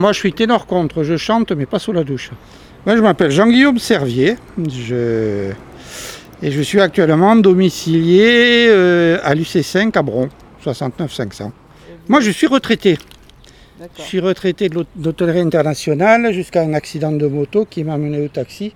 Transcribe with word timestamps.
Moi, 0.00 0.14
je 0.14 0.18
suis 0.18 0.32
ténor 0.32 0.66
contre, 0.66 1.02
je 1.02 1.18
chante, 1.18 1.52
mais 1.52 1.66
pas 1.66 1.78
sous 1.78 1.92
la 1.92 2.04
douche. 2.04 2.30
Moi, 2.86 2.96
je 2.96 3.02
m'appelle 3.02 3.30
Jean-Guillaume 3.30 3.78
Servier. 3.78 4.36
Je... 4.66 5.50
Et 6.42 6.50
je 6.50 6.62
suis 6.62 6.80
actuellement 6.80 7.36
domicilié 7.36 8.68
euh, 8.70 9.18
à 9.22 9.34
l'UC5 9.34 9.98
à 9.98 10.00
Bron, 10.00 10.30
69 10.62 11.12
500. 11.12 11.52
Moi, 12.08 12.20
je 12.20 12.30
suis 12.30 12.46
retraité. 12.46 12.96
Je 13.98 14.02
suis 14.02 14.20
retraité 14.20 14.70
de 14.70 14.86
l'hôtellerie 15.02 15.40
internationale 15.40 16.32
jusqu'à 16.32 16.62
un 16.62 16.72
accident 16.72 17.12
de 17.12 17.26
moto 17.26 17.66
qui 17.66 17.84
m'a 17.84 17.98
mené 17.98 18.24
au 18.24 18.28
taxi, 18.28 18.72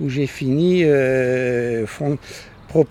où 0.00 0.08
j'ai 0.08 0.28
fini 0.28 0.84
euh, 0.84 1.84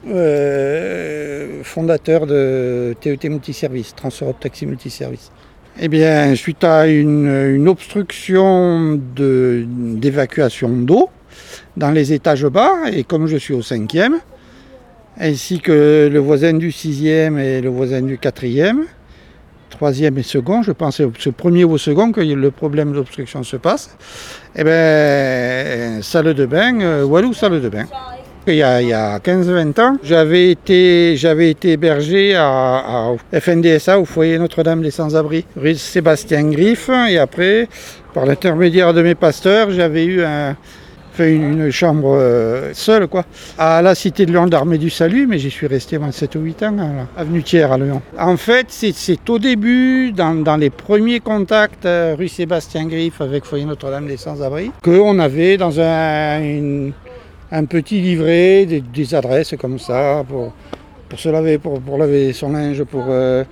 euh, 0.08 1.64
fondateur 1.64 2.28
de 2.28 2.98
TET 3.00 3.24
Multiservice, 3.24 3.96
Transeurope 3.96 4.42
Taxi 4.42 4.66
Multiservice. 4.66 5.32
Eh 5.80 5.88
bien, 5.88 6.36
suite 6.36 6.64
à 6.64 6.88
une, 6.88 7.68
obstruction 7.68 9.00
d'évacuation 9.16 10.70
d'eau 10.70 11.10
dans 11.78 11.92
les 11.92 12.12
étages 12.12 12.46
bas, 12.46 12.90
et 12.92 13.04
comme 13.04 13.28
je 13.28 13.38
suis 13.38 13.54
au 13.54 13.62
cinquième, 13.62 14.18
ainsi 15.18 15.60
que 15.60 16.10
le 16.12 16.20
voisin 16.20 16.54
du 16.54 16.72
sixième 16.72 17.40
et 17.40 17.62
le 17.62 17.70
voisin 17.70 18.02
du 18.02 18.18
quatrième, 18.18 18.84
troisième 19.70 20.18
et 20.18 20.24
second, 20.24 20.62
je 20.62 20.74
pense 20.74 21.02
ce 21.18 21.30
premier 21.30 21.64
ou 21.64 21.72
au 21.72 21.78
second 21.78 22.12
que 22.12 22.20
le 22.22 22.52
problème 22.52 22.92
d'obstruction 22.92 23.44
se 23.44 23.56
passe, 23.56 23.96
eh 24.56 24.64
bien, 24.66 26.02
salle 26.02 26.34
de 26.34 26.46
bain, 26.46 26.82
euh, 26.82 27.34
salle 27.34 27.62
de 27.62 27.70
bain. 27.70 27.86
Il 28.52 28.58
y 28.58 28.64
a, 28.64 29.20
15-20 29.20 29.82
ans, 29.82 29.98
j'avais 30.04 30.52
été, 30.52 31.16
hébergé 31.64 32.36
à, 32.36 33.14
FNDSA, 33.34 34.00
au 34.00 34.06
foyer 34.06 34.38
Notre-Dame 34.38 34.82
des 34.82 34.92
Sans-Abri, 34.92 35.46
rue 35.56 35.76
Sébastien 35.76 36.44
Griff. 36.50 36.90
Et 37.10 37.18
après, 37.18 37.70
par 38.14 38.26
l'intermédiaire 38.26 38.94
de 38.94 39.02
mes 39.02 39.16
pasteurs, 39.16 39.72
j'avais 39.72 40.06
eu 40.06 40.22
une, 41.20 41.72
chambre 41.72 42.16
euh, 42.18 42.72
seule, 42.74 43.08
quoi, 43.08 43.26
à 43.58 43.82
la 43.82 43.96
cité 43.96 44.26
de 44.26 44.32
Lyon 44.32 44.48
d'Armée 44.48 44.78
du 44.78 44.90
Salut, 44.90 45.28
mais 45.28 45.40
j'y 45.40 45.52
suis 45.52 45.68
resté 45.68 45.98
7 46.12 46.36
ou 46.36 46.40
8 46.40 46.64
ans, 46.64 47.08
à 47.16 47.22
avenue 47.22 47.44
Thiers 47.44 47.72
à 47.72 47.78
Lyon. 47.78 48.02
En 48.18 48.38
fait, 48.38 48.68
c'est 48.70 49.30
au 49.30 49.40
début, 49.40 50.12
dans, 50.12 50.58
les 50.60 50.70
premiers 50.70 51.20
contacts 51.20 51.86
euh, 51.86 52.16
rue 52.18 52.28
Sébastien 52.28 52.86
Griff 52.86 53.22
avec 53.22 53.46
Foyer 53.46 53.66
Notre-Dame 53.66 54.08
des 54.08 54.18
Sans-Abri, 54.18 54.72
qu'on 54.84 55.20
avait 55.20 55.58
dans 55.58 55.80
un, 55.80 56.42
une, 56.42 56.94
un 57.52 57.66
petit 57.66 58.02
livret, 58.02 58.66
des, 58.66 59.16
adresses 59.16 59.56
comme 59.60 59.78
ça, 59.78 60.24
pour, 60.28 60.54
pour 61.10 61.20
se 61.20 61.30
laver, 61.30 61.58
pour, 61.58 61.82
pour 61.82 61.98
laver 61.98 62.32
son 62.34 62.54
linge, 62.54 62.84
pour 62.84 63.06
euh, 63.10 63.44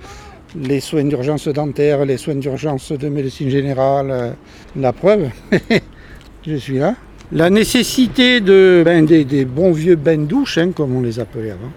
les 0.56 0.80
soins 0.80 1.04
d'urgence 1.04 1.48
dentaire, 1.48 2.04
les 2.04 2.16
soins 2.16 2.36
d'urgence 2.36 2.92
de 2.92 3.08
médecine 3.08 3.50
générale. 3.50 4.10
Euh, 4.10 4.30
la 4.76 4.92
preuve, 4.92 5.28
je 6.46 6.56
suis 6.56 6.78
là. 6.78 6.94
La 7.32 7.50
nécessité 7.50 8.40
de, 8.40 8.82
ben, 8.84 9.04
des, 9.04 9.44
bons 9.44 9.72
vieux 9.72 9.96
bains 9.96 10.18
douches, 10.18 10.58
hein, 10.58 10.72
comme 10.74 10.96
on 10.96 11.02
les 11.02 11.20
appelait 11.20 11.52
avant, 11.52 11.72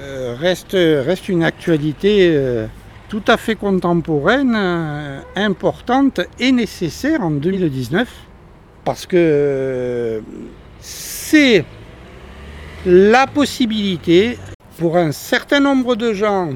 euh, 0.00 0.34
reste, 0.38 0.72
reste 0.76 1.28
une 1.28 1.42
actualité 1.42 2.36
tout 3.08 3.22
à 3.26 3.38
fait 3.38 3.54
contemporaine, 3.54 4.54
importante 5.36 6.20
et 6.38 6.52
nécessaire 6.52 7.22
en 7.22 7.30
2019 7.30 8.27
parce 8.88 9.04
que 9.04 10.22
c'est 10.80 11.62
la 12.86 13.26
possibilité 13.26 14.38
pour 14.78 14.96
un 14.96 15.12
certain 15.12 15.60
nombre 15.60 15.94
de 15.94 16.14
gens 16.14 16.54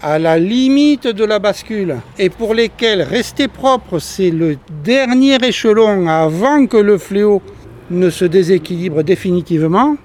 à 0.00 0.20
la 0.20 0.38
limite 0.38 1.08
de 1.08 1.24
la 1.24 1.40
bascule 1.40 1.96
et 2.16 2.30
pour 2.30 2.54
lesquels 2.54 3.02
rester 3.02 3.48
propre 3.48 3.98
c'est 3.98 4.30
le 4.30 4.56
dernier 4.84 5.44
échelon 5.44 6.06
avant 6.06 6.64
que 6.68 6.76
le 6.76 6.96
fléau 6.96 7.42
ne 7.90 8.08
se 8.08 8.24
déséquilibre 8.24 9.02
définitivement, 9.02 9.96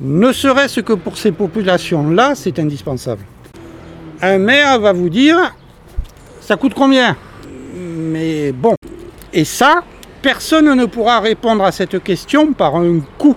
ne 0.00 0.32
serait-ce 0.32 0.80
que 0.80 0.94
pour 0.94 1.16
ces 1.16 1.30
populations-là, 1.30 2.34
c'est 2.34 2.58
indispensable. 2.58 3.22
Un 4.20 4.38
maire 4.38 4.80
va 4.80 4.92
vous 4.92 5.10
dire, 5.10 5.54
ça 6.40 6.56
coûte 6.56 6.74
combien? 6.74 7.16
Mais 7.72 8.50
bon, 8.50 8.74
et 9.32 9.44
ça, 9.44 9.84
Personne 10.22 10.72
ne 10.72 10.84
pourra 10.84 11.18
répondre 11.18 11.64
à 11.64 11.72
cette 11.72 12.00
question 12.00 12.52
par 12.52 12.76
un 12.76 13.00
coût. 13.18 13.34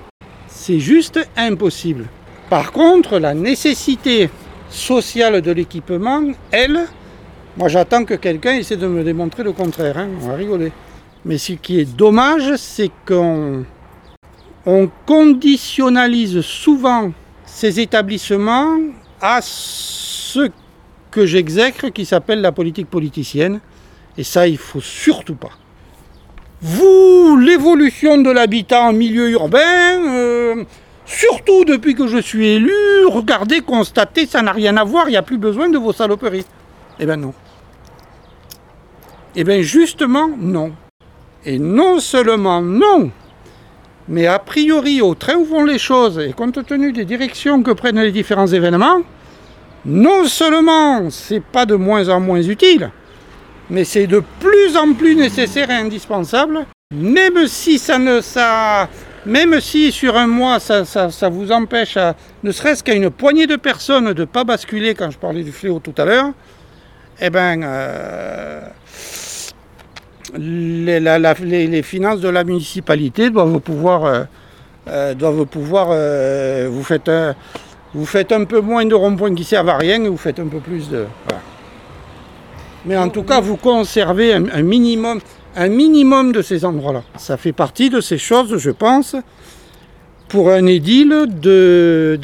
C'est 0.48 0.78
juste 0.78 1.20
impossible. 1.36 2.06
Par 2.48 2.72
contre, 2.72 3.18
la 3.18 3.34
nécessité 3.34 4.30
sociale 4.70 5.42
de 5.42 5.52
l'équipement, 5.52 6.22
elle, 6.52 6.82
moi 7.58 7.70
j'attends 7.70 8.06
que 8.06 8.14
quelqu'un 8.14 8.54
essaie 8.54 8.78
de 8.78 8.86
me 8.86 9.04
démontrer 9.04 9.42
le 9.42 9.52
contraire. 9.52 9.98
Hein. 9.98 10.10
on 10.22 10.28
va 10.28 10.36
rigoler. 10.36 10.72
Mais 11.26 11.40
ce 11.40 11.54
qui 11.54 11.80
est 11.80 11.92
dommage, 11.92 12.56
c'est 12.58 12.92
qu'on 13.08 13.66
on 14.68 14.90
conditionnalise 15.08 16.42
souvent 16.42 17.12
ces 17.48 17.80
établissements 17.80 18.78
à 19.20 19.40
ce 19.42 20.52
que 21.10 21.26
j'exècre 21.26 21.90
qui 21.90 22.06
s'appelle 22.06 22.42
la 22.42 22.52
politique 22.52 22.92
politicienne. 22.92 23.60
Et 24.20 24.24
ça, 24.24 24.48
il 24.48 24.60
faut 24.60 24.82
surtout 24.82 25.36
pas. 25.36 25.52
Vous, 26.68 27.38
l'évolution 27.38 28.18
de 28.18 28.32
l'habitat 28.32 28.82
en 28.82 28.92
milieu 28.92 29.30
urbain, 29.30 29.60
euh, 29.60 30.64
surtout 31.06 31.64
depuis 31.64 31.94
que 31.94 32.08
je 32.08 32.18
suis 32.18 32.48
élu, 32.48 33.06
regardez, 33.08 33.62
constatez, 33.62 34.26
ça 34.26 34.42
n'a 34.42 34.52
rien 34.52 34.76
à 34.76 34.84
voir, 34.84 35.08
il 35.08 35.12
n'y 35.12 35.18
a 35.18 35.22
plus 35.22 35.38
besoin 35.38 35.70
de 35.70 35.78
vos 35.78 35.94
saloperies. 35.94 36.48
Eh 37.00 37.06
bien 37.06 37.18
non. 37.18 37.36
Eh 39.36 39.44
bien 39.44 39.62
justement, 39.62 40.28
non. 40.40 40.72
Et 41.46 41.60
non 41.60 42.00
seulement 42.00 42.64
non, 42.64 43.12
mais 44.08 44.26
a 44.26 44.40
priori, 44.40 45.02
au 45.02 45.14
train 45.14 45.36
où 45.36 45.46
vont 45.46 45.66
les 45.66 45.78
choses, 45.78 46.18
et 46.18 46.34
compte 46.34 46.66
tenu 46.66 46.92
des 46.92 47.06
directions 47.06 47.62
que 47.62 47.74
prennent 47.74 48.02
les 48.02 48.12
différents 48.12 48.48
événements, 48.48 49.02
non 49.86 50.24
seulement 50.24 51.12
c'est 51.12 51.44
pas 51.44 51.68
de 51.68 51.76
moins 51.76 52.10
en 52.10 52.20
moins 52.20 52.42
utile, 52.42 52.90
mais 53.70 53.84
c'est 53.84 54.08
de 54.08 54.22
plus 54.40 54.78
en 54.78 54.94
plus 54.94 55.16
nécessaire 55.16 55.70
et 55.70 55.76
indispensable, 55.76 56.66
même 56.94 57.48
si 57.48 57.80
ça 57.80 57.98
ne 57.98 58.22
ça, 58.22 58.90
même 59.26 59.60
si 59.60 59.92
sur 59.92 60.16
un 60.16 60.28
mois 60.28 60.60
ça, 60.60 60.86
ça, 60.86 61.30
vous 61.30 61.52
empêche, 61.52 61.98
ne 62.44 62.52
serait-ce 62.52 62.84
qu'à 62.84 62.94
une 62.94 63.10
poignée 63.10 63.48
de 63.48 63.56
personnes 63.56 64.14
de 64.14 64.22
ne 64.22 64.26
pas 64.26 64.44
basculer 64.44 64.94
quand 64.94 65.10
je 65.10 65.18
parlais 65.18 65.44
du 65.44 65.52
fléau 65.52 65.80
tout 65.80 65.96
à 65.98 66.06
l'heure, 66.06 66.32
eh 67.20 67.30
ben 67.30 67.64
euh, 67.64 68.62
les, 70.38 71.00
les, 71.00 71.84
finances 71.84 72.20
de 72.20 72.30
la 72.30 72.44
municipalité 72.44 73.30
doivent 73.30 73.60
pouvoir, 73.60 74.06
euh, 74.06 74.24
euh, 74.90 75.46
pouvoir 75.46 75.88
vous, 76.70 76.84
faites 76.84 77.10
un, 77.10 77.36
vous 77.94 78.06
faites 78.06 78.32
un 78.32 78.44
peu 78.44 78.60
moins 78.60 78.86
de 78.86 78.94
ronds-points 78.94 79.34
qui 79.34 79.44
servent 79.44 79.70
à 79.70 79.78
rien 79.78 80.04
et 80.04 80.10
vous 80.10 80.18
faites 80.18 80.40
un 80.40 80.48
peu 80.48 80.60
plus 80.60 80.90
de. 80.90 81.06
Mais 82.86 82.98
en 82.98 83.10
tout 83.10 83.24
cas, 83.24 83.42
vous 83.42 83.58
conservez 83.58 84.34
un, 84.34 84.62
minimum, 84.62 85.22
de 86.32 86.42
ces 86.42 86.66
endroits-là. 86.66 87.04
Ça 87.18 87.38
fait 87.38 87.54
partie 87.54 87.90
de 87.90 88.00
ces 88.00 88.18
choses, 88.18 88.58
je 88.58 88.72
pense, 88.72 89.16
pour 90.28 90.52
un 90.52 90.66
édile 90.68 91.28
de, 91.30 92.18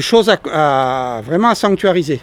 choses 0.00 0.30
vraiment 1.24 1.48
à 1.48 1.54
sanctuariser. 1.54 2.20